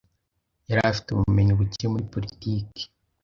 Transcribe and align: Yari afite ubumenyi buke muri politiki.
Yari 0.69 0.81
afite 0.91 1.07
ubumenyi 1.11 1.53
buke 1.59 1.85
muri 1.93 2.09
politiki. 2.13 2.81